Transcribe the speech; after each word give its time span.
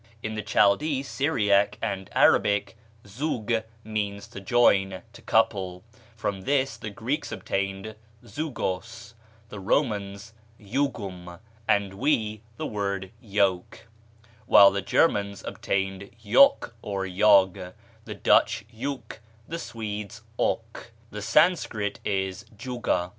In 0.23 0.33
the 0.33 0.41
Chaldee, 0.41 1.03
Syriac, 1.03 1.77
and 1.79 2.09
Arabic 2.13 2.75
zug 3.05 3.53
means 3.83 4.27
to 4.29 4.39
join, 4.41 5.03
to 5.13 5.21
couple; 5.21 5.83
from 6.15 6.41
this 6.41 6.75
the 6.75 6.89
Greeks 6.89 7.31
obtained 7.31 7.93
zugos, 8.25 9.13
the 9.49 9.59
Romans 9.59 10.33
jugum, 10.59 11.37
and 11.67 11.93
we 11.93 12.41
the 12.57 12.65
word 12.65 13.11
yoke; 13.21 13.85
while 14.47 14.71
the 14.71 14.81
Germans 14.81 15.43
obtained 15.43 16.09
jok 16.23 16.73
or 16.81 17.07
jog, 17.07 17.73
the 18.05 18.15
Dutch 18.15 18.65
juk, 18.73 19.19
the 19.47 19.59
Swedes 19.59 20.23
ok. 20.39 20.85
The 21.11 21.21
Sanscrit 21.21 21.99
is 22.03 22.43
juga. 22.55 23.09